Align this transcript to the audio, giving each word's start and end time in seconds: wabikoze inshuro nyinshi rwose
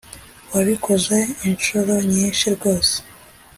wabikoze 0.53 1.17
inshuro 1.49 1.93
nyinshi 2.13 2.45
rwose 2.55 2.95